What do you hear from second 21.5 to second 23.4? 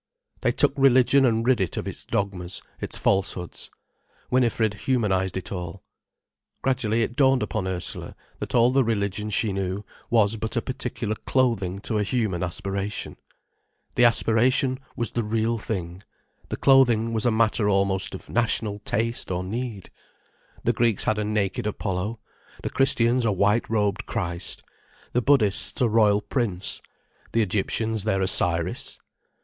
Apollo, the Christians a